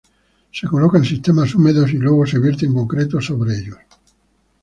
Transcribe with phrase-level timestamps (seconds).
[0.51, 3.77] Se colocan sistemas húmedos y luego se vierte concreto sobre ellos.